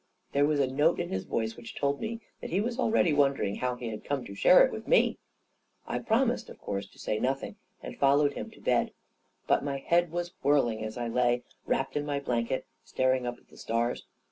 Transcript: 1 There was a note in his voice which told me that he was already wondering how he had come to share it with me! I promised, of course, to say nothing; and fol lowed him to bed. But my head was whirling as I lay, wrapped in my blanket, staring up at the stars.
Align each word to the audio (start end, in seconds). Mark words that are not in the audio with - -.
1 0.31 0.31
There 0.31 0.45
was 0.47 0.59
a 0.59 0.65
note 0.65 0.99
in 0.99 1.09
his 1.09 1.25
voice 1.25 1.55
which 1.55 1.75
told 1.75 2.01
me 2.01 2.21
that 2.41 2.49
he 2.49 2.59
was 2.59 2.79
already 2.79 3.13
wondering 3.13 3.57
how 3.57 3.75
he 3.75 3.89
had 3.89 4.03
come 4.03 4.25
to 4.25 4.33
share 4.33 4.65
it 4.65 4.71
with 4.71 4.87
me! 4.87 5.19
I 5.85 5.99
promised, 5.99 6.49
of 6.49 6.59
course, 6.59 6.87
to 6.87 6.97
say 6.97 7.19
nothing; 7.19 7.57
and 7.83 7.95
fol 7.95 8.17
lowed 8.17 8.33
him 8.33 8.49
to 8.49 8.59
bed. 8.61 8.93
But 9.45 9.63
my 9.63 9.77
head 9.77 10.09
was 10.09 10.33
whirling 10.41 10.83
as 10.83 10.97
I 10.97 11.07
lay, 11.07 11.43
wrapped 11.67 11.95
in 11.95 12.03
my 12.03 12.19
blanket, 12.19 12.65
staring 12.83 13.27
up 13.27 13.37
at 13.37 13.49
the 13.49 13.57
stars. 13.57 14.07